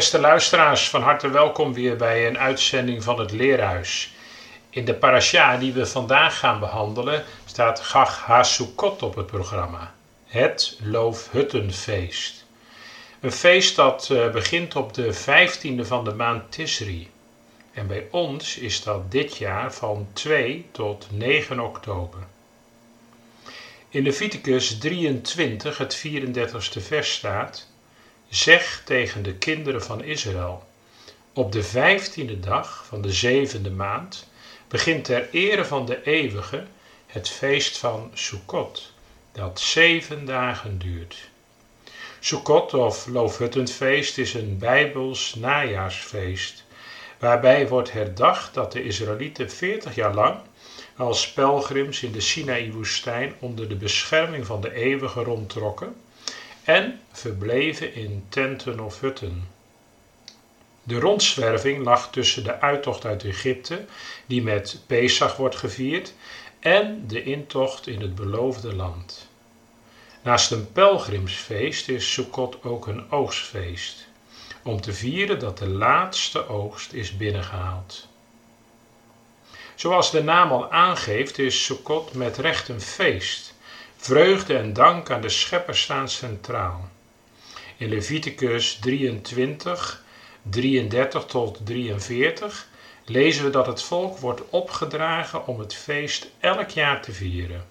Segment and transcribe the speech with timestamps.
[0.00, 4.12] Beste luisteraars, van harte welkom weer bij een uitzending van het Leerhuis.
[4.70, 9.94] In de parasha die we vandaag gaan behandelen staat Gach HaSukkot op het programma.
[10.26, 12.46] Het Loofhuttenfeest.
[13.20, 17.10] Een feest dat eh, begint op de 15e van de maand Tisri.
[17.72, 22.20] En bij ons is dat dit jaar van 2 tot 9 oktober.
[23.88, 27.69] In Leviticus 23, het 34ste vers staat
[28.30, 30.62] Zeg tegen de kinderen van Israël:
[31.32, 34.28] Op de vijftiende dag van de zevende maand
[34.68, 36.64] begint ter ere van de Eeuwige
[37.06, 38.92] het feest van Sukkot,
[39.32, 41.28] dat zeven dagen duurt.
[42.18, 46.64] Sukkot of Loofhuttenfeest is een Bijbels najaarsfeest,
[47.18, 50.40] waarbij wordt herdacht dat de Israëlieten veertig jaar lang
[50.96, 55.94] als pelgrims in de Sinaï-woestijn onder de bescherming van de Eeuwige rondtrokken
[56.64, 59.48] en verbleven in tenten of hutten.
[60.82, 63.84] De rondzwerving lag tussen de uittocht uit Egypte,
[64.26, 66.14] die met Pesach wordt gevierd,
[66.58, 69.28] en de intocht in het beloofde land.
[70.22, 74.06] Naast een pelgrimsfeest is Sukkot ook een oogstfeest,
[74.62, 78.08] om te vieren dat de laatste oogst is binnengehaald.
[79.74, 83.49] Zoals de naam al aangeeft, is Sukkot met recht een feest
[84.02, 86.88] Vreugde en dank aan de schepper staan centraal.
[87.76, 90.04] In Leviticus 23,
[90.42, 92.68] 33 tot 43
[93.04, 97.64] lezen we dat het volk wordt opgedragen om het feest elk jaar te vieren.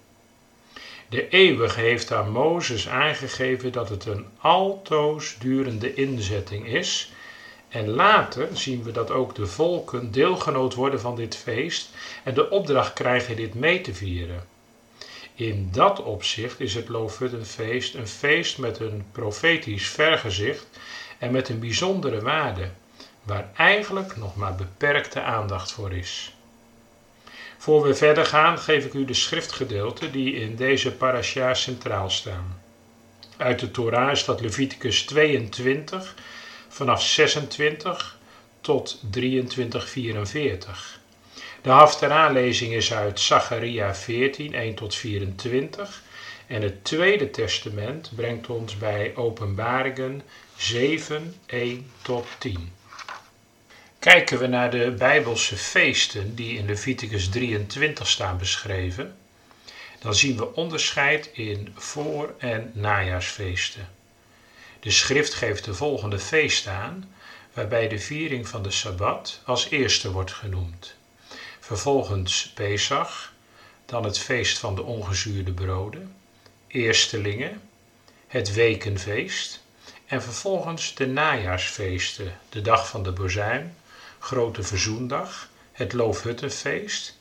[1.09, 7.11] De Eeuwige heeft aan Mozes aangegeven dat het een altoos durende inzetting is.
[7.69, 11.89] En later zien we dat ook de volken deelgenoot worden van dit feest
[12.23, 14.48] en de opdracht krijgen dit mee te vieren.
[15.39, 20.67] In dat opzicht is het Loofhuttenfeest een feest met een profetisch vergezicht
[21.17, 22.69] en met een bijzondere waarde,
[23.23, 26.35] waar eigenlijk nog maar beperkte aandacht voor is.
[27.57, 32.61] Voor we verder gaan, geef ik u de schriftgedeelten die in deze parasha centraal staan.
[33.37, 36.15] Uit de Torah is dat Leviticus 22,
[36.67, 38.17] vanaf 26
[38.61, 40.98] tot 23, 44.
[41.61, 46.03] De Haftarah-lezing is uit Zacharia 14, 1 tot 24.
[46.47, 50.21] En het Tweede Testament brengt ons bij Openbaringen
[50.55, 52.71] 7, 1 tot 10.
[53.99, 59.17] Kijken we naar de Bijbelse feesten die in Leviticus 23 staan beschreven,
[59.99, 63.89] dan zien we onderscheid in voor- en najaarsfeesten.
[64.79, 67.13] De schrift geeft de volgende feesten aan,
[67.53, 70.97] waarbij de viering van de Sabbat als eerste wordt genoemd.
[71.69, 73.33] Vervolgens Pesach,
[73.85, 76.15] dan het feest van de ongezuurde broden,
[76.67, 77.61] eerstelingen,
[78.27, 79.63] het wekenfeest
[80.05, 83.75] en vervolgens de najaarsfeesten, de dag van de bozuin,
[84.19, 87.17] grote verzoendag, het loofhuttenfeest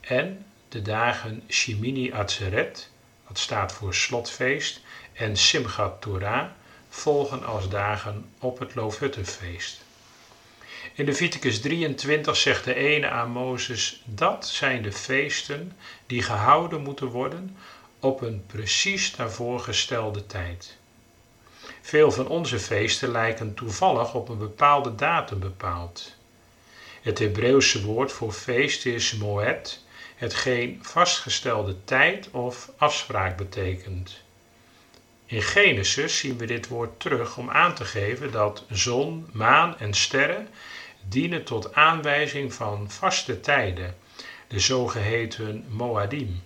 [0.00, 2.90] en de dagen Shimini Atzeret,
[3.28, 4.80] dat staat voor slotfeest,
[5.12, 6.50] en Simchat Torah
[6.88, 9.82] volgen als dagen op het loofhuttenfeest.
[10.96, 17.06] In Leviticus 23 zegt de ene aan Mozes: Dat zijn de feesten die gehouden moeten
[17.06, 17.56] worden
[18.00, 20.76] op een precies daarvoor gestelde tijd.
[21.80, 26.14] Veel van onze feesten lijken toevallig op een bepaalde datum bepaald.
[27.02, 29.84] Het Hebreeuwse woord voor feest is moed,
[30.16, 34.22] hetgeen vastgestelde tijd of afspraak betekent.
[35.26, 39.94] In Genesis zien we dit woord terug om aan te geven dat zon, maan en
[39.94, 40.48] sterren
[41.08, 43.96] dienen tot aanwijzing van vaste tijden,
[44.48, 46.42] de zogeheten Moadim.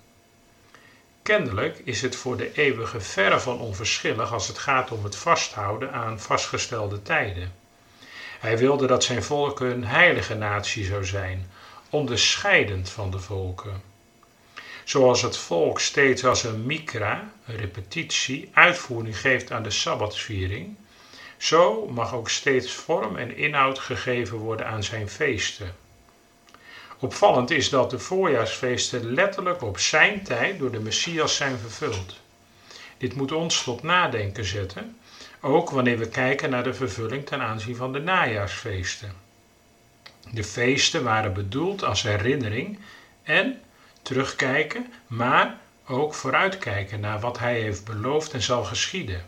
[1.22, 5.92] Kennelijk is het voor de eeuwige verre van onverschillig als het gaat om het vasthouden
[5.92, 7.52] aan vastgestelde tijden.
[8.38, 11.50] Hij wilde dat zijn volk een heilige natie zou zijn,
[11.90, 13.82] onderscheidend van de volken.
[14.84, 20.76] Zoals het volk steeds als een mikra, een repetitie, uitvoering geeft aan de sabbatsviering,
[21.38, 25.74] zo mag ook steeds vorm en inhoud gegeven worden aan zijn feesten.
[26.98, 32.16] Opvallend is dat de voorjaarsfeesten letterlijk op zijn tijd door de Messias zijn vervuld.
[32.96, 34.98] Dit moet ons tot nadenken zetten,
[35.40, 39.12] ook wanneer we kijken naar de vervulling ten aanzien van de najaarsfeesten.
[40.30, 42.78] De feesten waren bedoeld als herinnering
[43.22, 43.60] en
[44.02, 49.22] terugkijken, maar ook vooruitkijken naar wat Hij heeft beloofd en zal geschieden.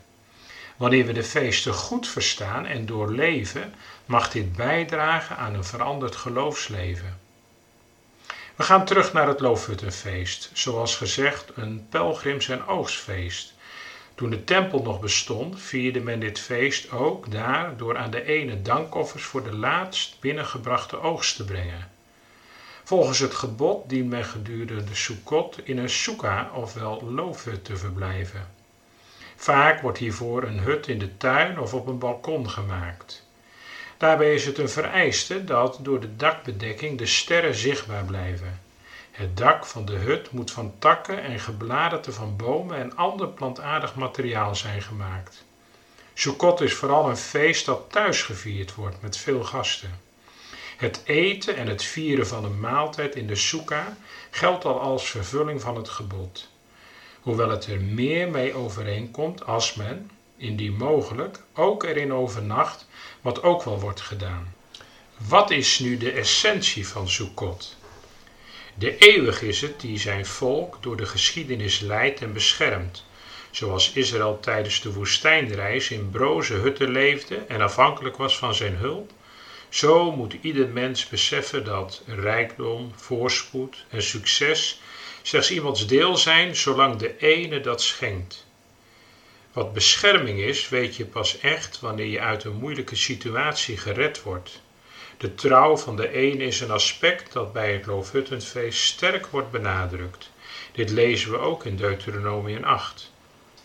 [0.81, 3.73] Wanneer we de feesten goed verstaan en doorleven,
[4.05, 7.19] mag dit bijdragen aan een veranderd geloofsleven.
[8.55, 13.53] We gaan terug naar het Loofhuttenfeest, zoals gezegd een pelgrims- en oogstfeest.
[14.15, 18.61] Toen de tempel nog bestond, vierde men dit feest ook daar door aan de ene
[18.61, 21.91] dankoffers voor de laatst binnengebrachte oogst te brengen.
[22.83, 28.59] Volgens het gebod dient men gedurende de Sukkot in een soeka, ofwel loofhut, te verblijven.
[29.41, 33.27] Vaak wordt hiervoor een hut in de tuin of op een balkon gemaakt.
[33.97, 38.61] Daarbij is het een vereiste dat door de dakbedekking de sterren zichtbaar blijven.
[39.11, 43.95] Het dak van de hut moet van takken en gebladerte van bomen en ander plantaardig
[43.95, 45.43] materiaal zijn gemaakt.
[46.13, 49.99] Sukkot is vooral een feest dat thuis gevierd wordt met veel gasten.
[50.77, 53.97] Het eten en het vieren van een maaltijd in de soeka
[54.29, 56.50] geldt al als vervulling van het gebod.
[57.21, 62.87] Hoewel het er meer mee overeenkomt als men, indien mogelijk, ook erin overnacht,
[63.21, 64.53] wat ook wel wordt gedaan.
[65.17, 67.77] Wat is nu de essentie van Sukkot?
[68.75, 73.05] De eeuwig is het die zijn volk door de geschiedenis leidt en beschermt.
[73.51, 79.11] Zoals Israël tijdens de woestijnreis in broze hutten leefde en afhankelijk was van zijn hulp,
[79.69, 84.80] zo moet ieder mens beseffen dat rijkdom, voorspoed en succes
[85.21, 88.45] slechts iemands deel zijn zolang de ene dat schenkt.
[89.53, 94.61] Wat bescherming is, weet je pas echt wanneer je uit een moeilijke situatie gered wordt.
[95.17, 100.31] De trouw van de een is een aspect dat bij het Loofhuttenfeest sterk wordt benadrukt.
[100.71, 103.11] Dit lezen we ook in Deuteronomium 8.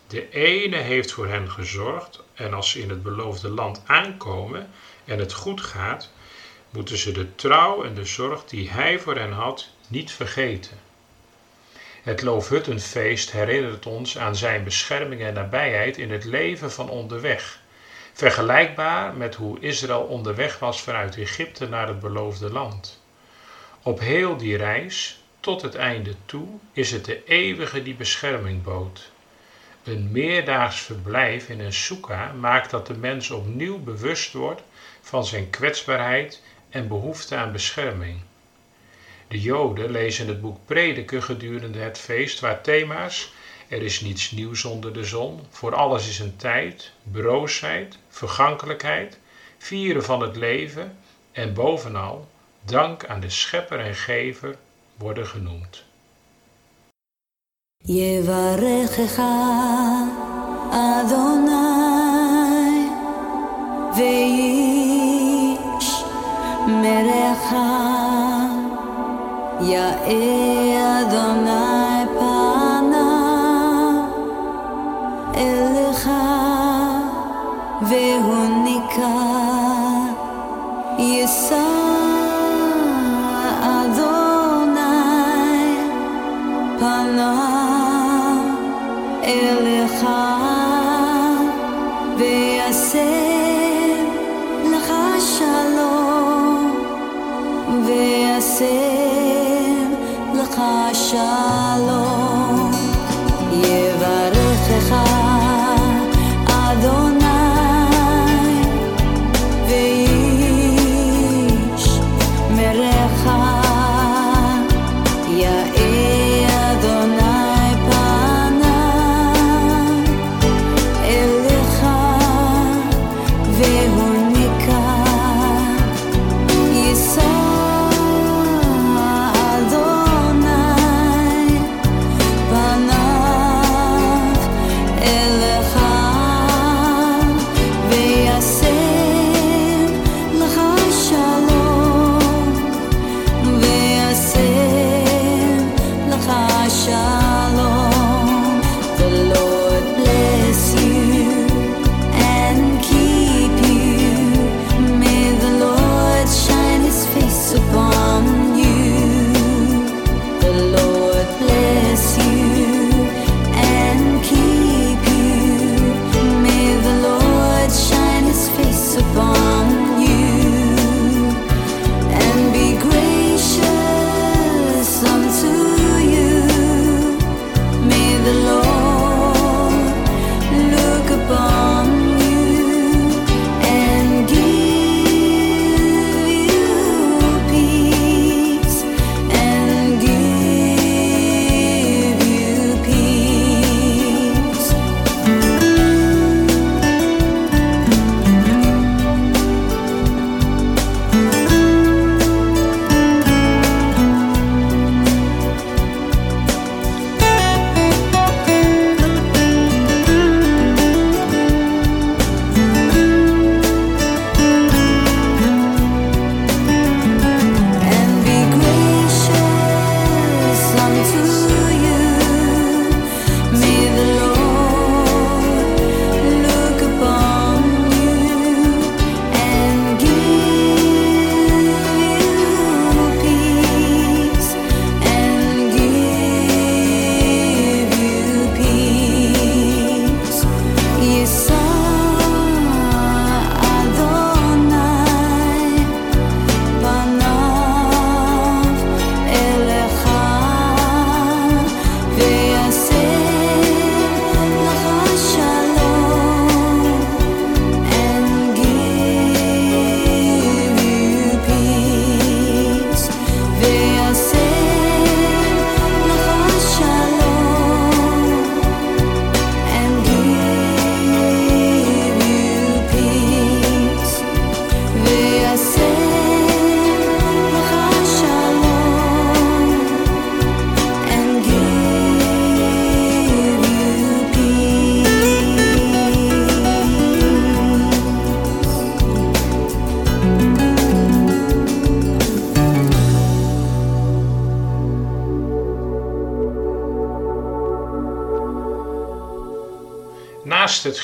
[0.07, 4.71] De ene heeft voor hen gezorgd en als ze in het beloofde land aankomen
[5.05, 6.11] en het goed gaat,
[6.71, 10.86] moeten ze de trouw en de zorg die hij voor hen had niet vergeten.
[12.07, 17.61] Het Loofhuttenfeest herinnert ons aan zijn bescherming en nabijheid in het leven van onderweg
[18.13, 23.03] vergelijkbaar met hoe Israël onderweg was vanuit Egypte naar het beloofde land.
[23.83, 29.11] Op heel die reis, tot het einde toe, is het de eeuwige die bescherming bood.
[29.85, 34.63] Een meerdaags verblijf in een soeka maakt dat de mens opnieuw bewust wordt
[35.01, 38.21] van zijn kwetsbaarheid en behoefte aan bescherming.
[39.29, 43.35] De Joden lezen het boek Prediken gedurende het feest waar thema's
[43.69, 45.41] er is niets nieuws onder de zon.
[45.51, 49.19] Voor alles is een tijd, broosheid, vergankelijkheid,
[49.59, 50.99] vieren van het leven
[51.33, 52.29] en bovenal
[52.65, 54.57] dank aan de schepper en gever
[54.97, 55.85] worden genoemd.
[60.71, 61.57] Adonai
[69.61, 71.76] יאה אדוני.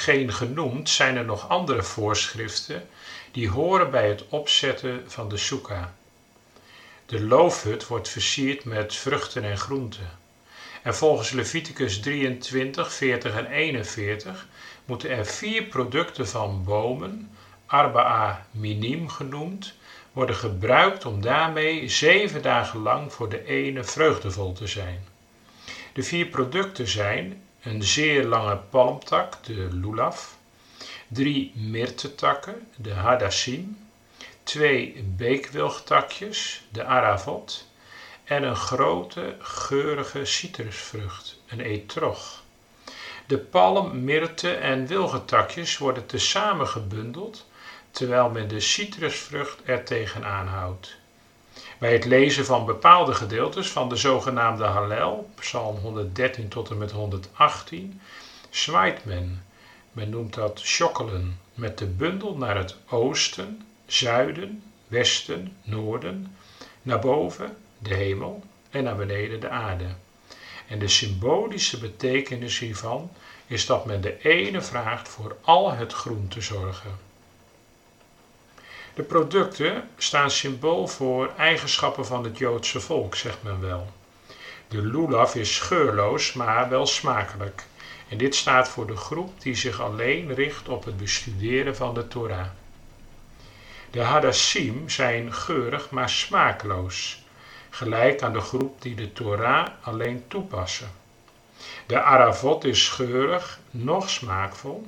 [0.04, 2.88] Hetgeen genoemd zijn er nog andere voorschriften
[3.30, 5.94] die horen bij het opzetten van de soeka.
[7.06, 10.10] De loofhut wordt versierd met vruchten en groenten.
[10.82, 14.46] En volgens Leviticus 23, 40 en 41
[14.84, 17.30] moeten er vier producten van bomen,
[17.66, 19.74] Arba'a minim genoemd,
[20.12, 25.04] worden gebruikt om daarmee zeven dagen lang voor de ene vreugdevol te zijn.
[25.92, 30.36] De vier producten zijn een zeer lange palmtak, de lulaf,
[31.08, 33.78] drie myrtetakken, de hadassim,
[34.42, 37.66] twee beekwilgtakjes, de aravot,
[38.24, 42.42] en een grote geurige citrusvrucht, een etrog.
[43.26, 47.46] De palm, myrte en wilgetakjes worden tezamen gebundeld,
[47.90, 50.96] terwijl men de citrusvrucht er tegenaan houdt.
[51.82, 56.90] Bij het lezen van bepaalde gedeeltes van de zogenaamde Hallel, Psalm 113 tot en met
[56.90, 58.00] 118,
[58.50, 59.44] zwaait men,
[59.92, 66.36] men noemt dat schokkelen, met de bundel naar het oosten, zuiden, westen, noorden,
[66.82, 69.88] naar boven de hemel en naar beneden de aarde.
[70.68, 73.10] En de symbolische betekenis hiervan
[73.46, 77.11] is dat men de ene vraagt voor al het groen te zorgen.
[78.94, 83.92] De producten staan symbool voor eigenschappen van het Joodse volk, zegt men wel.
[84.68, 87.64] De lulav is geurloos, maar wel smakelijk.
[88.08, 92.08] En dit staat voor de groep die zich alleen richt op het bestuderen van de
[92.08, 92.46] Torah.
[93.90, 97.22] De hadassim zijn geurig, maar smaakloos,
[97.70, 100.90] gelijk aan de groep die de Torah alleen toepassen.
[101.86, 104.86] De aravot is geurig, nog smaakvol,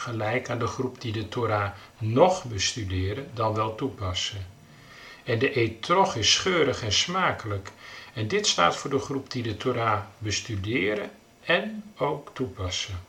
[0.00, 4.46] gelijk aan de groep die de Torah nog bestuderen dan wel toepassen.
[5.24, 7.70] En de etrog is scheurig en smakelijk.
[8.14, 11.10] En dit staat voor de groep die de Torah bestuderen
[11.44, 13.00] en ook toepassen.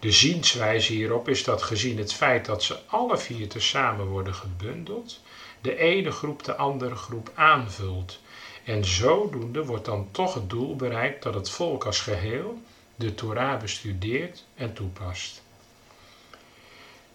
[0.00, 5.20] De zienswijze hierop is dat gezien het feit dat ze alle vier tezamen worden gebundeld,
[5.60, 8.20] de ene groep de andere groep aanvult.
[8.64, 12.62] En zodoende wordt dan toch het doel bereikt dat het volk als geheel
[12.94, 15.42] de Torah bestudeert en toepast.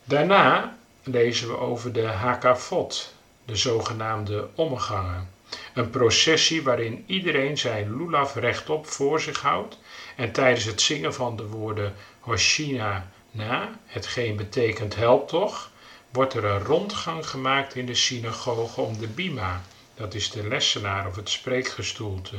[0.03, 3.13] Daarna lezen we over de Hakafot,
[3.45, 5.29] de zogenaamde omgangen.
[5.73, 9.79] Een processie waarin iedereen zijn lulaf rechtop voor zich houdt
[10.15, 15.71] en tijdens het zingen van de woorden Hoshina na, hetgeen betekent help toch,
[16.09, 19.61] wordt er een rondgang gemaakt in de synagoge om de bima,
[19.95, 22.35] dat is de lessenaar of het spreekgestoelte.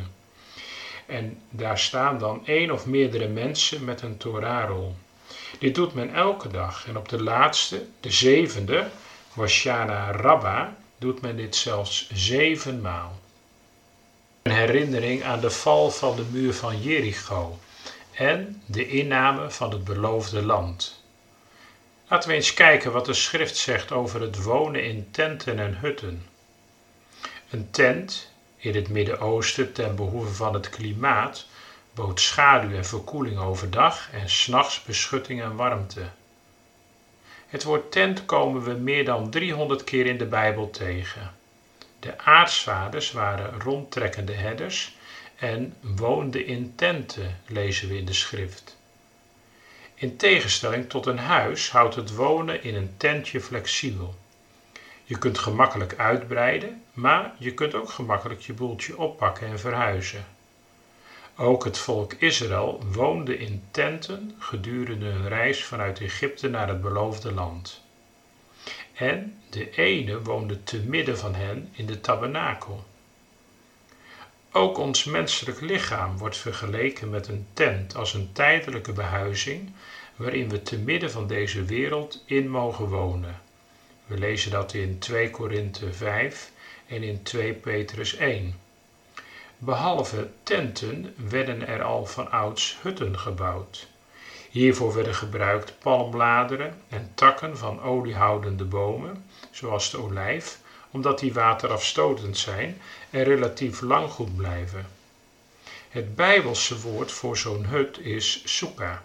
[1.07, 4.95] En daar staan dan één of meerdere mensen met een Torahrol.
[5.59, 8.89] Dit doet men elke dag en op de laatste, de zevende,
[9.33, 13.19] Hoshana Rabba, doet men dit zelfs zevenmaal.
[14.43, 17.59] Een herinnering aan de val van de muur van Jericho
[18.13, 21.03] en de inname van het beloofde land.
[22.09, 26.27] Laten we eens kijken wat de schrift zegt over het wonen in tenten en hutten.
[27.51, 31.47] Een tent in het Midden-Oosten ten behoeve van het klimaat
[31.95, 36.09] bood schaduw en verkoeling overdag en s'nachts beschutting en warmte.
[37.47, 41.33] Het woord tent komen we meer dan 300 keer in de Bijbel tegen.
[41.99, 44.97] De aartsvaders waren rondtrekkende herders
[45.37, 48.77] en woonden in tenten, lezen we in de schrift.
[49.95, 54.15] In tegenstelling tot een huis houdt het wonen in een tentje flexibel.
[55.05, 60.25] Je kunt gemakkelijk uitbreiden, maar je kunt ook gemakkelijk je boeltje oppakken en verhuizen.
[61.37, 67.33] Ook het volk Israël woonde in tenten gedurende hun reis vanuit Egypte naar het beloofde
[67.33, 67.83] land.
[68.95, 72.85] En de ene woonde te midden van hen in de tabernakel.
[74.53, 79.73] Ook ons menselijk lichaam wordt vergeleken met een tent als een tijdelijke behuizing
[80.17, 83.41] waarin we te midden van deze wereld in mogen wonen.
[84.07, 86.53] We lezen dat in 2 Korinthe 5
[86.87, 88.55] en in 2 Petrus 1.
[89.65, 93.89] Behalve tenten werden er al van ouds hutten gebouwd.
[94.51, 100.59] Hiervoor werden gebruikt palmbladeren en takken van oliehoudende bomen, zoals de olijf,
[100.91, 102.81] omdat die waterafstotend zijn
[103.11, 104.87] en relatief lang goed blijven.
[105.89, 108.97] Het Bijbelse woord voor zo'n hut is sukkah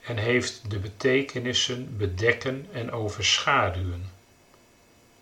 [0.00, 4.19] en heeft de betekenissen bedekken en overschaduwen.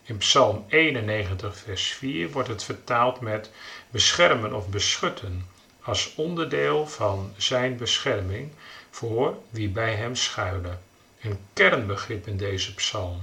[0.08, 3.50] In Psalm 91, vers 4 wordt het vertaald met
[3.90, 5.46] beschermen of beschutten
[5.82, 8.50] als onderdeel van zijn bescherming
[8.90, 10.80] voor wie bij hem schuilen.
[11.20, 13.20] Een kernbegrip in deze psalm.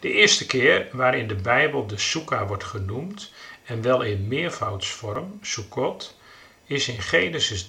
[0.00, 3.32] De eerste keer waarin de Bijbel de Sukkah wordt genoemd,
[3.64, 6.16] en wel in meervoudsvorm, Sukkot,
[6.64, 7.66] is in Genesis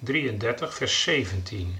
[0.00, 1.78] 33, vers 17.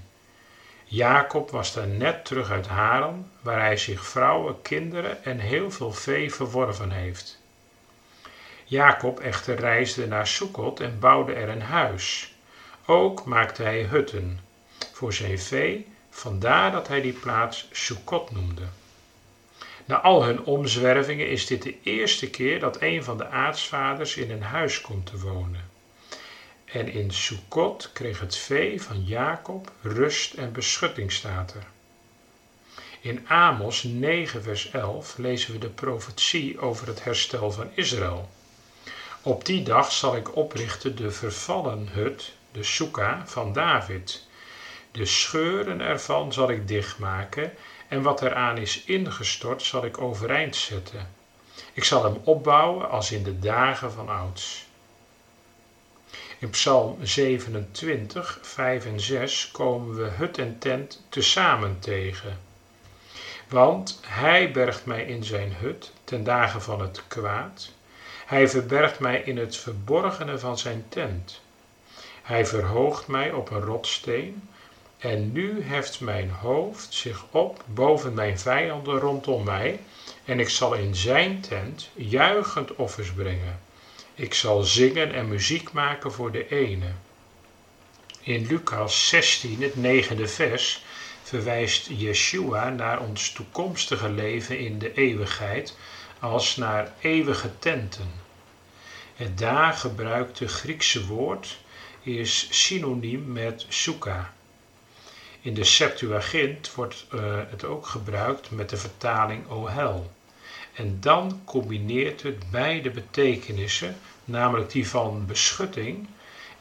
[0.95, 5.91] Jacob was daar net terug uit Haran, waar hij zich vrouwen, kinderen en heel veel
[5.91, 7.41] vee verworven heeft.
[8.63, 12.33] Jacob echter reisde naar Sukkot en bouwde er een huis.
[12.85, 14.39] Ook maakte hij hutten
[14.93, 18.63] voor zijn vee, vandaar dat hij die plaats Sukkot noemde.
[19.85, 24.31] Na al hun omzwervingen is dit de eerste keer dat een van de aartsvaders in
[24.31, 25.64] een huis komt te wonen.
[26.65, 31.67] En in Sukkot kreeg het vee van Jacob rust en beschutting staat er.
[32.99, 38.29] In Amos 9 vers 11 lezen we de profetie over het herstel van Israël.
[39.21, 44.23] Op die dag zal ik oprichten de vervallen hut, de Sukkah van David.
[44.91, 47.53] De scheuren ervan zal ik dichtmaken
[47.87, 51.09] en wat eraan is ingestort zal ik overeind zetten.
[51.73, 54.64] Ik zal hem opbouwen als in de dagen van ouds.
[56.39, 62.39] In Psalm 27, 5 en 6 komen we hut en tent tezamen tegen.
[63.47, 67.71] Want hij bergt mij in zijn hut ten dagen van het kwaad.
[68.25, 71.41] Hij verbergt mij in het verborgene van zijn tent.
[72.23, 74.49] Hij verhoogt mij op een rotsteen.
[74.97, 79.79] En nu heft mijn hoofd zich op boven mijn vijanden rondom mij.
[80.25, 83.59] En ik zal in zijn tent juichend offers brengen.
[84.17, 86.91] Ik zal zingen en muziek maken voor de ene.
[88.21, 90.83] In Lucas 16, het negende vers,
[91.23, 95.77] verwijst Yeshua naar ons toekomstige leven in de eeuwigheid
[96.19, 98.11] als naar eeuwige tenten.
[99.15, 101.57] Het daar gebruikte Griekse woord
[102.01, 104.25] is synoniem met sukkah.
[105.41, 110.11] In de Septuagint wordt uh, het ook gebruikt met de vertaling ohel.
[110.75, 116.07] En dan combineert het beide betekenissen, namelijk die van beschutting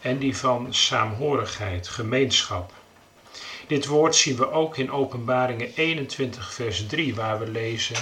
[0.01, 2.73] en die van saamhorigheid, gemeenschap.
[3.67, 7.97] Dit woord zien we ook in Openbaringen 21, vers 3, waar we lezen: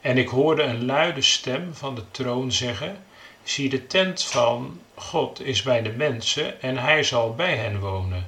[0.00, 3.04] En ik hoorde een luide stem van de troon zeggen:
[3.42, 8.26] Zie, de tent van God is bij de mensen en hij zal bij hen wonen.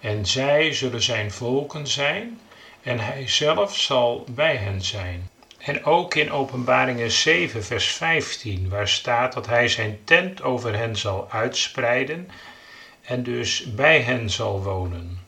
[0.00, 2.40] En zij zullen zijn volken zijn
[2.82, 5.30] en hij zelf zal bij hen zijn.
[5.62, 10.96] En ook in Openbaringen 7, vers 15, waar staat dat hij zijn tent over hen
[10.96, 12.28] zal uitspreiden
[13.02, 15.20] en dus bij hen zal wonen.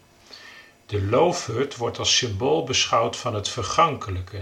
[0.86, 4.40] De loofhut wordt als symbool beschouwd van het vergankelijke.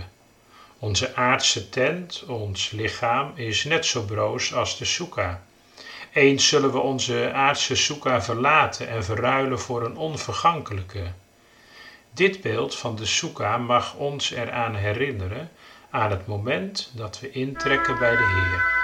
[0.79, 5.43] Onze aardse tent, ons lichaam, is net zo broos als de soeka.
[6.13, 11.13] Eens zullen we onze aardse soeka verlaten en verruilen voor een onvergankelijke.
[12.15, 15.51] Dit beeld van de soeka mag ons eraan herinneren
[15.93, 18.82] aan het moment dat we intrekken bij de Heer.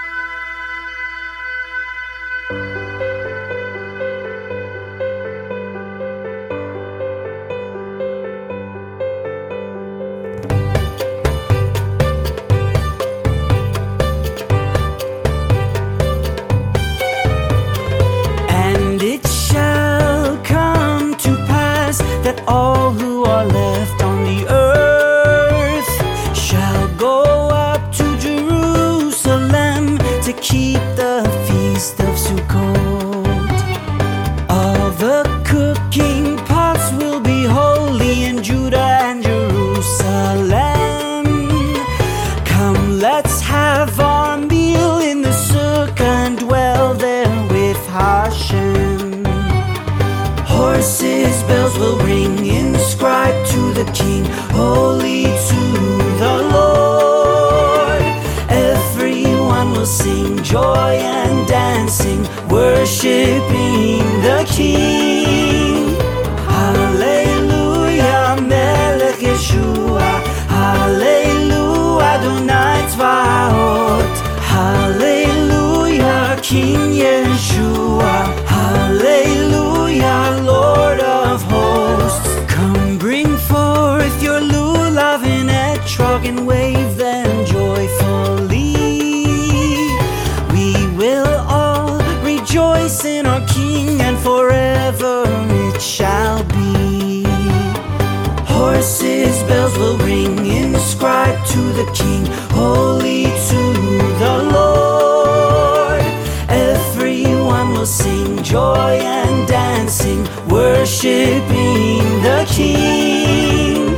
[99.89, 103.73] little ring inscribed to the King, holy to
[104.19, 106.01] the Lord.
[106.49, 113.95] Everyone will sing, joy and dancing, worshiping the King.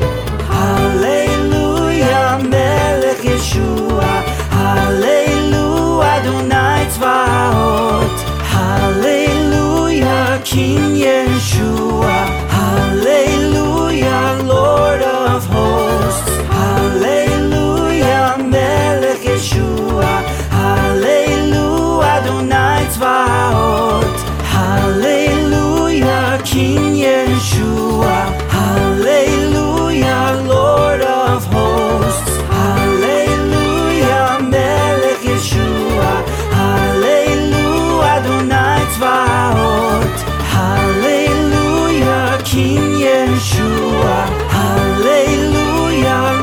[0.48, 4.24] Hallelujah, Melech Yeshua.
[4.50, 8.18] Hallelujah, Adonai Tzvaot.
[8.56, 12.16] Hallelujah, King Yeshua.
[12.50, 14.41] Hallelujah.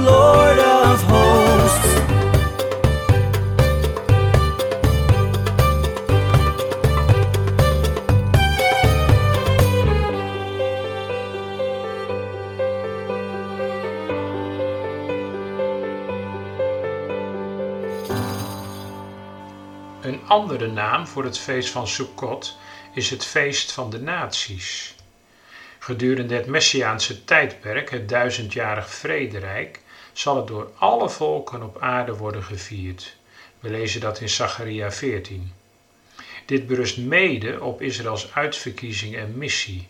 [0.02, 2.00] Lord of hosts.
[20.00, 22.56] Een andere naam voor het feest van Sukkot
[22.92, 24.96] is het feest van de naties.
[25.88, 29.80] Gedurende het Messiaanse tijdperk, het duizendjarig vrederijk,
[30.12, 33.16] zal het door alle volken op aarde worden gevierd.
[33.60, 35.52] We lezen dat in Zacharia 14.
[36.46, 39.88] Dit berust mede op Israëls uitverkiezing en missie.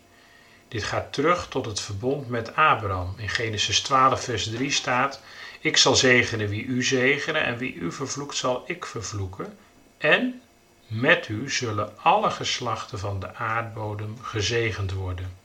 [0.69, 3.15] Dit gaat terug tot het verbond met Abraham.
[3.17, 5.21] In Genesis 12, vers 3 staat:
[5.61, 9.59] Ik zal zegenen wie u zegenen, en wie u vervloekt, zal ik vervloeken.
[9.99, 10.41] En
[10.87, 15.38] met u zullen alle geslachten van de aardbodem gezegend worden.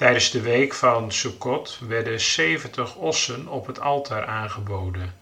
[0.00, 5.14] Tijdens de week van Sukkot werden 70 ossen op het altaar aangeboden.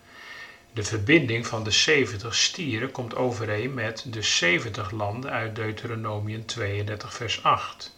[0.73, 7.14] De verbinding van de 70 stieren komt overeen met de 70 landen uit Deuteronomium 32,
[7.14, 7.97] vers 8.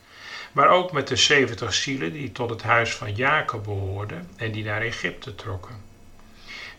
[0.53, 4.65] Maar ook met de 70 zielen die tot het huis van Jacob behoorden en die
[4.65, 5.83] naar Egypte trokken.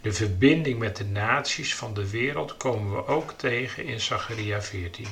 [0.02, 5.08] De verbinding met de naties van de wereld komen we ook tegen in Zacharia 14.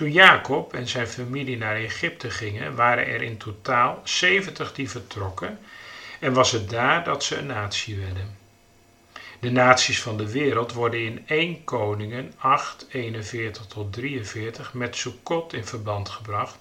[0.00, 5.58] Toen Jacob en zijn familie naar Egypte gingen, waren er in totaal 70 die vertrokken
[6.20, 8.38] en was het daar dat ze een natie werden.
[9.40, 15.52] De naties van de wereld worden in 1 Koningen 8, 41 tot 43 met Sukkot
[15.52, 16.58] in verband gebracht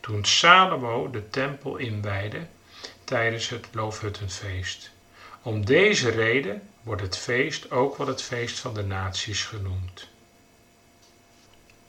[0.00, 2.46] toen Salomo de tempel inwijde
[3.04, 4.90] tijdens het Loofhuttenfeest.
[5.42, 10.08] Om deze reden wordt het feest ook wel het feest van de naties genoemd.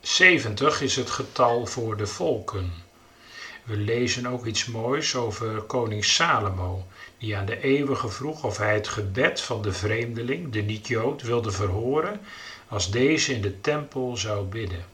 [0.02, 2.72] 70 is het getal voor de volken.
[3.64, 6.86] We lezen ook iets moois over koning Salomo,
[7.18, 11.50] die aan de eeuwige vroeg of hij het gebed van de vreemdeling, de niet-Jood, wilde
[11.50, 12.20] verhoren
[12.68, 14.84] als deze in de tempel zou bidden.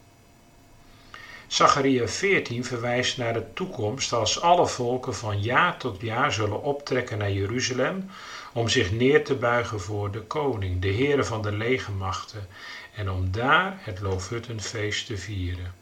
[1.47, 7.19] Zacharia 14 verwijst naar de toekomst als alle volken van jaar tot jaar zullen optrekken
[7.19, 8.11] naar Jeruzalem
[8.53, 12.49] om zich neer te buigen voor de koning, de Heere van de legermachten,
[12.99, 15.75] en om daar het Loofhuttenfeest te vieren.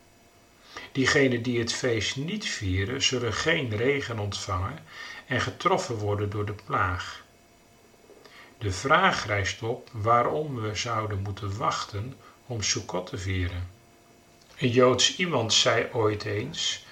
[0.92, 4.78] Diegenen die het feest niet vieren, zullen geen regen ontvangen
[5.26, 7.24] en getroffen worden door de plaag.
[8.58, 12.14] De vraag rijst op waarom we zouden moeten wachten
[12.46, 13.70] om Sukkot te vieren.
[14.58, 16.84] Een Joods iemand zei ooit eens: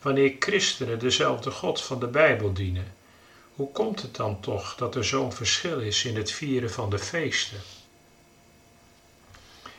[0.00, 2.94] Wanneer christenen dezelfde God van de Bijbel dienen,
[3.54, 6.98] hoe komt het dan toch dat er zo'n verschil is in het vieren van de
[6.98, 7.60] feesten?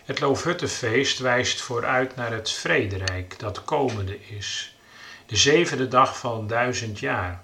[0.05, 4.75] Het Loofhuttenfeest wijst vooruit naar het vrederijk dat komende is,
[5.25, 7.43] de zevende dag van duizend jaar.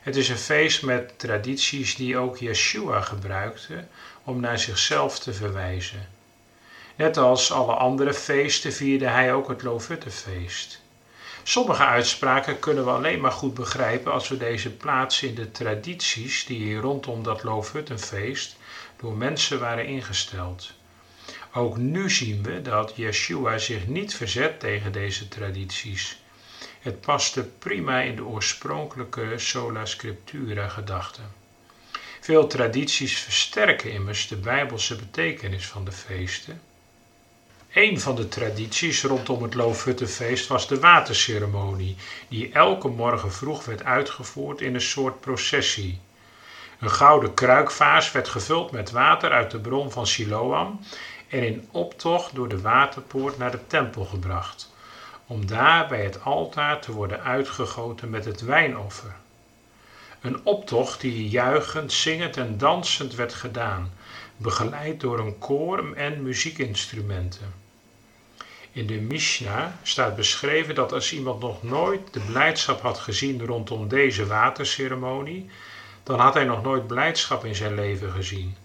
[0.00, 3.84] Het is een feest met tradities die ook Yeshua gebruikte
[4.24, 6.08] om naar zichzelf te verwijzen.
[6.96, 10.80] Net als alle andere feesten vierde hij ook het Loofhuttenfeest.
[11.42, 16.46] Sommige uitspraken kunnen we alleen maar goed begrijpen als we deze plaatsen in de tradities
[16.46, 18.56] die hier rondom dat Loofhuttenfeest
[18.96, 20.72] door mensen waren ingesteld.
[21.56, 26.20] Ook nu zien we dat Yeshua zich niet verzet tegen deze tradities.
[26.80, 31.20] Het paste prima in de oorspronkelijke sola scriptura gedachte.
[32.20, 36.60] Veel tradities versterken immers de bijbelse betekenis van de feesten.
[37.72, 41.96] Een van de tradities rondom het Loofhuttenfeest was de waterceremonie,
[42.28, 46.00] die elke morgen vroeg werd uitgevoerd in een soort processie.
[46.80, 50.80] Een gouden kruikvaas werd gevuld met water uit de bron van Siloam
[51.28, 54.72] en in optocht door de waterpoort naar de tempel gebracht,
[55.26, 59.14] om daar bij het altaar te worden uitgegoten met het wijnoffer.
[60.20, 63.92] Een optocht die juichend, zingend en dansend werd gedaan,
[64.36, 67.54] begeleid door een koor en muziekinstrumenten.
[68.72, 73.88] In de Mishnah staat beschreven dat als iemand nog nooit de blijdschap had gezien rondom
[73.88, 75.50] deze waterceremonie,
[76.02, 78.56] dan had hij nog nooit blijdschap in zijn leven gezien.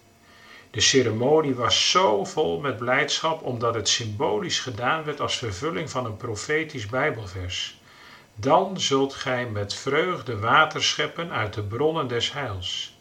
[0.71, 6.05] De ceremonie was zo vol met blijdschap omdat het symbolisch gedaan werd als vervulling van
[6.05, 7.79] een profetisch Bijbelvers.
[8.35, 12.95] Dan zult gij met vreugde water scheppen uit de bronnen des heils.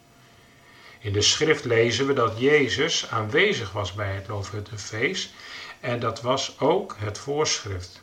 [0.99, 5.33] In de schrift lezen we dat Jezus aanwezig was bij het Loofhuttenfeest
[5.81, 8.03] en dat was ook het voorschrift.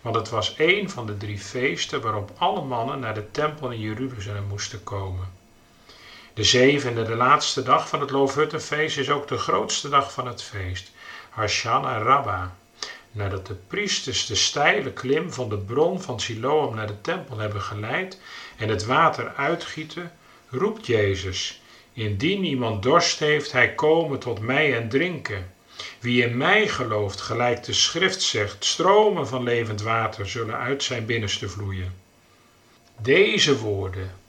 [0.00, 3.80] Want het was één van de drie feesten waarop alle mannen naar de tempel in
[3.80, 5.37] Jeruzalem moesten komen.
[6.38, 10.42] De zevende, de laatste dag van het Loofhuttenfeest, is ook de grootste dag van het
[10.42, 10.92] feest,
[11.30, 12.56] Hashanah Rabba.
[13.12, 17.60] Nadat de priesters de steile klim van de bron van Siloam naar de tempel hebben
[17.60, 18.20] geleid
[18.56, 20.12] en het water uitgieten,
[20.48, 21.60] roept Jezus:
[21.92, 25.52] Indien iemand dorst heeft, hij komen tot mij en drinken.
[26.00, 31.06] Wie in mij gelooft, gelijk de schrift zegt, stromen van levend water zullen uit zijn
[31.06, 31.94] binnenste vloeien.
[32.96, 34.26] Deze woorden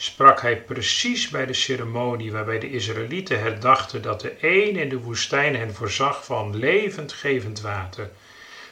[0.00, 4.98] sprak hij precies bij de ceremonie waarbij de Israëlieten herdachten dat de een in de
[4.98, 8.10] woestijn hen voorzag van levendgevend water,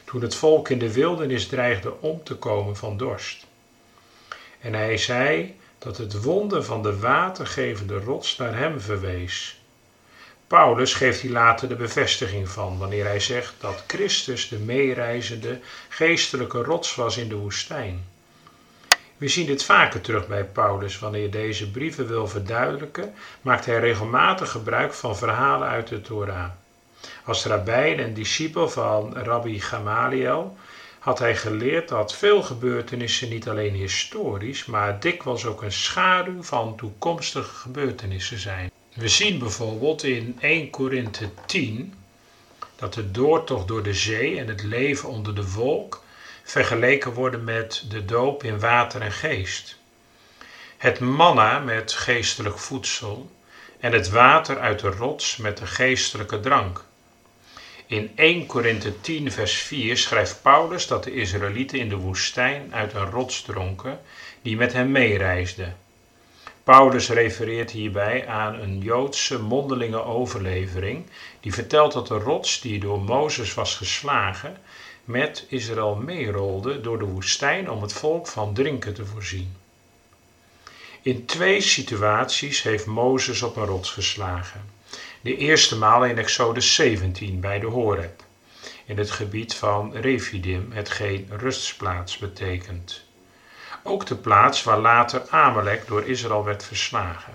[0.05, 3.45] toen het volk in de wildernis dreigde om te komen van dorst.
[4.59, 9.61] En hij zei dat het wonder van de watergevende rots naar hem verwees.
[10.47, 15.59] Paulus geeft hier later de bevestiging van wanneer hij zegt dat Christus de meereizende
[15.89, 18.05] geestelijke rots was in de woestijn.
[19.17, 20.99] We zien dit vaker terug bij Paulus.
[20.99, 26.49] Wanneer deze brieven wil verduidelijken, maakt hij regelmatig gebruik van verhalen uit de Torah.
[27.25, 30.57] Als rabbijn en discipel van Rabbi Gamaliel
[30.99, 36.75] had hij geleerd dat veel gebeurtenissen niet alleen historisch, maar dikwijls ook een schaduw van
[36.75, 38.71] toekomstige gebeurtenissen zijn.
[38.93, 41.93] We zien bijvoorbeeld in 1 Korinthe 10
[42.75, 46.01] dat de doortocht door de zee en het leven onder de wolk
[46.47, 49.77] vergeleken worden met de doop in water en geest.
[50.77, 53.31] Het manna met geestelijk voedsel
[53.79, 56.85] en het water uit de rots met de geestelijke drank.
[57.85, 62.93] In 1 Korinthe 10 vers 4 schrijft Paulus dat de Israëlieten in de woestijn uit
[62.93, 63.99] een rots dronken
[64.41, 65.73] die met hem meereisde.
[66.63, 71.05] Paulus refereert hierbij aan een Joodse mondelinge overlevering
[71.39, 74.57] die vertelt dat de rots die door Mozes was geslagen
[75.07, 79.55] met Israël meerolde door de woestijn om het volk van drinken te voorzien.
[81.01, 84.61] In twee situaties heeft Mozes op een rots geslagen.
[85.21, 88.23] De eerste maal in Exodus 17 bij de Horeb,
[88.85, 93.03] in het gebied van Refidim, hetgeen rustplaats betekent.
[93.83, 97.33] Ook de plaats waar later Amalek door Israël werd verslagen.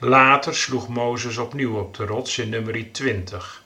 [0.00, 3.63] Later sloeg Mozes opnieuw op de rots in nummer 20.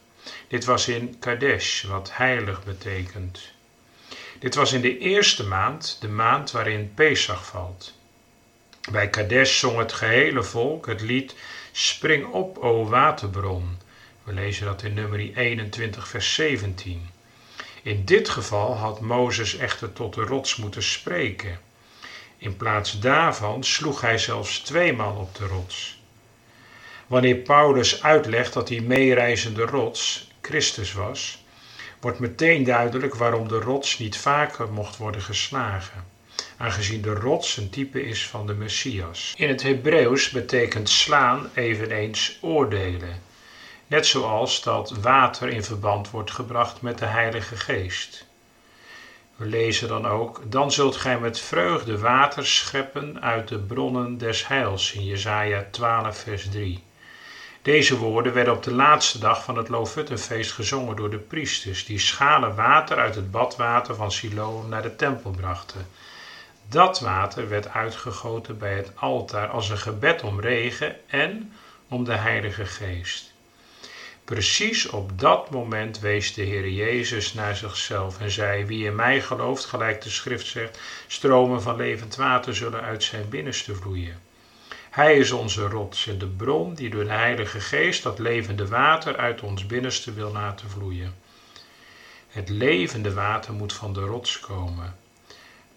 [0.49, 3.53] Dit was in Kadesh, wat heilig betekent.
[4.39, 7.95] Dit was in de eerste maand, de maand waarin Pesach valt.
[8.91, 11.35] Bij Kadesh zong het gehele volk het lied
[11.73, 13.79] Spring op, o waterbron.
[14.23, 17.11] We lezen dat in nummer 21, vers 17.
[17.83, 21.61] In dit geval had Mozes echter tot de rots moeten spreken.
[22.39, 26.03] In plaats daarvan sloeg hij zelfs tweemaal op de rots.
[27.07, 31.45] Wanneer Paulus uitlegt dat die meereizende rots Christus was,
[32.01, 36.05] wordt meteen duidelijk waarom de rots niet vaker mocht worden geslagen,
[36.57, 39.35] aangezien de rots een type is van de Messias.
[39.37, 43.23] In het Hebreeuws betekent slaan eveneens oordelen,
[43.87, 48.27] net zoals dat water in verband wordt gebracht met de Heilige Geest.
[49.37, 54.47] We lezen dan ook, dan zult gij met vreugde water scheppen uit de bronnen des
[54.47, 56.87] heils in Jesaja 12 vers 3.
[57.69, 61.99] Deze woorden werden op de laatste dag van het Loofhuttenfeest gezongen door de priesters, die
[61.99, 65.87] schalen water uit het badwater van Siloam naar de tempel brachten.
[66.69, 71.53] Dat water werd uitgegoten bij het altaar als een gebed om regen en
[71.89, 73.33] om de Heilige Geest.
[74.25, 79.21] Precies op dat moment wees de Heer Jezus naar zichzelf en zei: Wie in mij
[79.21, 84.28] gelooft, gelijk de schrift zegt, stromen van levend water zullen uit zijn binnenste vloeien.
[84.91, 89.17] Hij is onze rots en de bron die door de Heilige Geest dat levende water
[89.17, 91.15] uit ons binnenste wil laten vloeien.
[92.29, 94.97] Het levende water moet van de rots komen.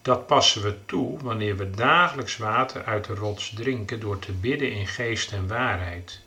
[0.02, 4.72] Dat passen we toe wanneer we dagelijks water uit de rots drinken door te bidden
[4.72, 6.22] in geest en waarheid.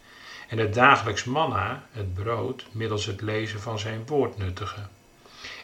[0.49, 4.90] En het dagelijks manna, het brood, middels het lezen van zijn woord nuttigen.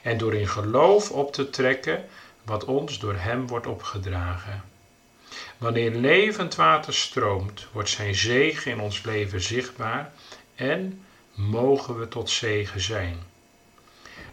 [0.02, 2.04] En door in geloof op te trekken
[2.44, 4.69] wat ons door hem wordt opgedragen.
[5.60, 10.12] Wanneer levend water stroomt, wordt zijn zegen in ons leven zichtbaar
[10.54, 13.18] en mogen we tot zegen zijn.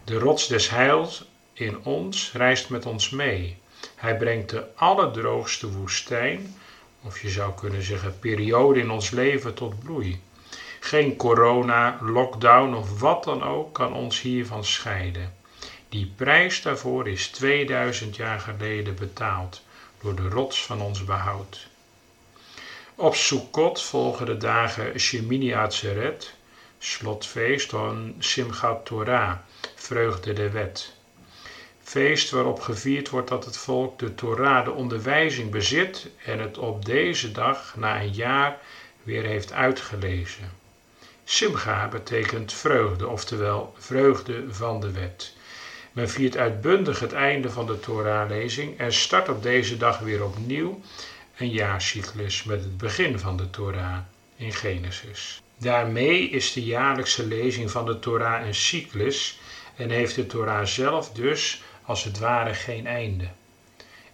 [0.04, 3.58] De rots des heils in ons reist met ons mee.
[3.96, 6.56] Hij brengt de allerdroogste woestijn,
[7.02, 10.22] of je zou kunnen zeggen periode in ons leven tot bloei.
[10.80, 15.34] Geen corona, lockdown of wat dan ook kan ons hiervan scheiden.
[15.90, 19.66] Die prijs daarvoor is 2000 jaar geleden betaald
[20.02, 21.68] door de rots van ons behoud.
[22.96, 26.34] Op Sukkot volgen de dagen Shemini Atzeret,
[26.80, 29.38] slotfeest van Simchat Torah,
[29.76, 30.94] vreugde de wet.
[31.84, 36.86] Feest waarop gevierd wordt dat het volk de Torah, de onderwijzing, bezit en het op
[36.86, 38.58] deze dag na een jaar
[39.04, 40.52] weer heeft uitgelezen.
[41.24, 45.36] Simcha betekent vreugde, oftewel vreugde van de wet.
[45.98, 50.80] Men viert uitbundig het einde van de Torah-lezing en start op deze dag weer opnieuw
[51.38, 53.98] een jaarcyclus met het begin van de Torah
[54.36, 55.42] in Genesis.
[55.58, 59.40] Daarmee is de jaarlijkse lezing van de Torah een cyclus
[59.76, 63.28] en heeft de Torah zelf dus als het ware geen einde.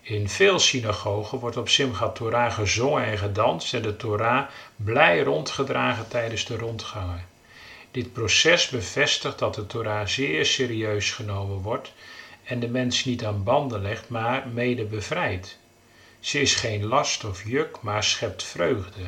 [0.02, 6.08] In veel synagogen wordt op Simchat Torah gezongen en gedanst en de Torah blij rondgedragen
[6.08, 7.33] tijdens de rondgangen.
[7.94, 11.94] Dit proces bevestigt dat de Torah zeer serieus genomen wordt
[12.44, 15.58] en de mens niet aan banden legt, maar mede bevrijdt.
[16.20, 19.02] Ze is geen last of juk, maar schept vreugde,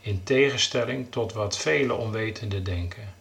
[0.00, 3.14] in tegenstelling tot wat vele onwetenden denken.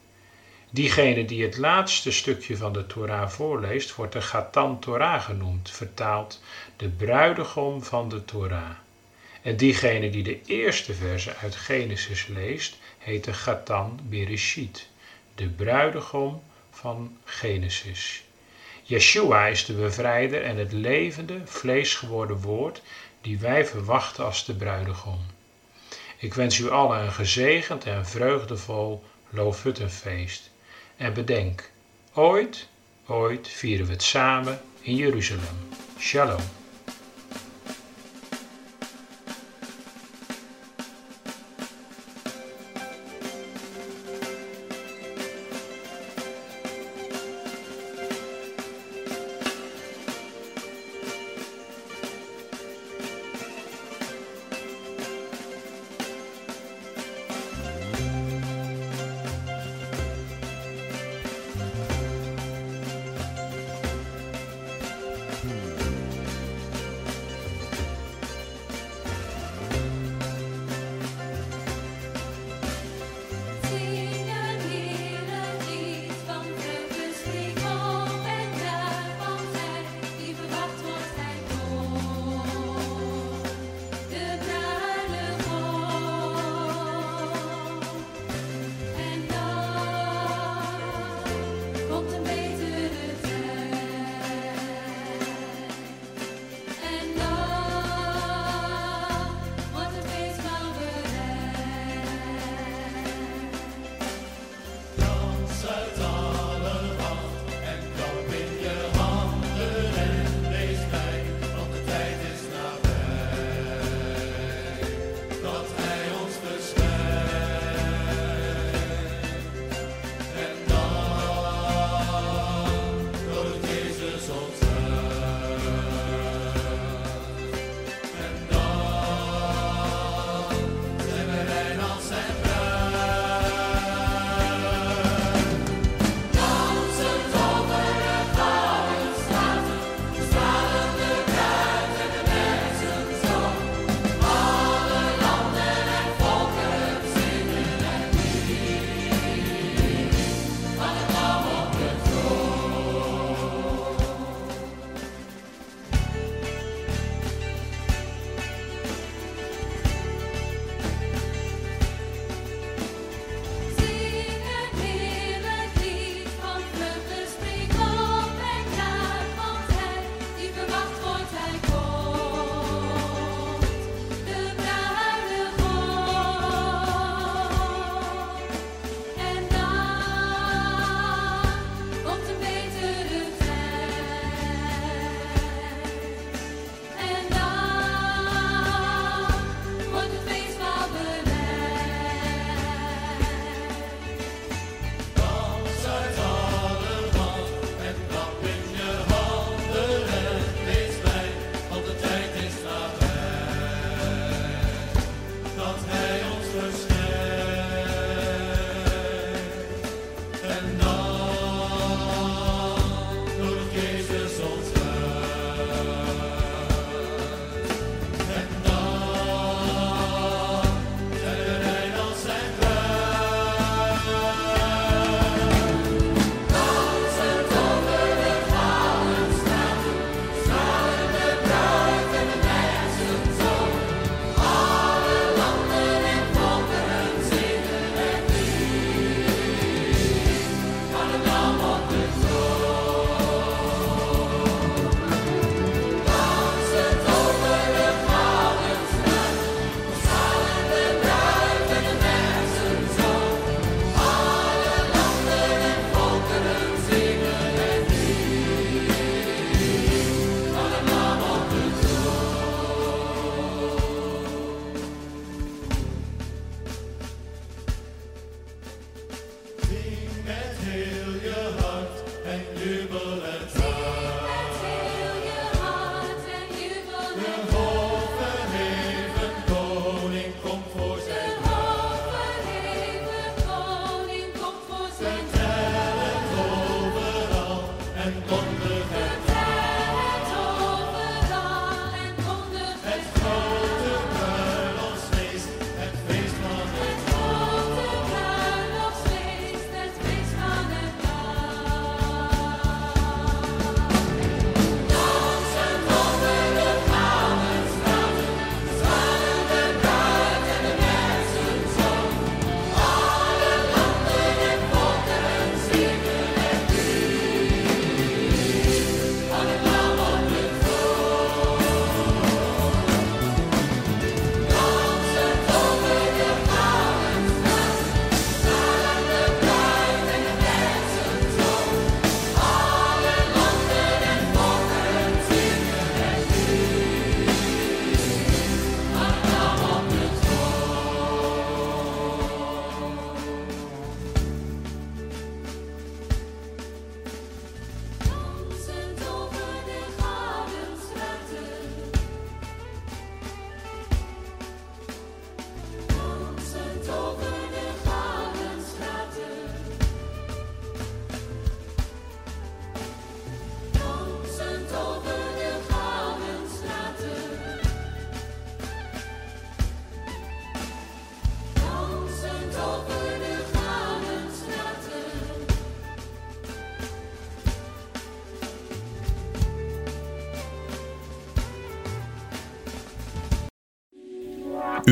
[0.69, 6.41] Diegene die het laatste stukje van de Torah voorleest, wordt de Gatan Torah genoemd, vertaald
[6.77, 8.71] de bruidegom van de Torah.
[9.41, 14.87] En diegene die de eerste verse uit Genesis leest, heet de Gatan Bereshit,
[15.35, 18.23] de bruidegom van Genesis.
[18.83, 22.81] Yeshua is de bevrijder en het levende, vleesgeworden woord
[23.21, 25.19] die wij verwachten als de bruidegom.
[26.17, 30.51] Ik wens u allen een gezegend en vreugdevol Loofhuttenfeest.
[30.95, 31.71] En bedenk,
[32.13, 32.67] ooit,
[33.05, 35.57] ooit vieren we het samen in Jeruzalem.
[35.99, 36.62] Shalom.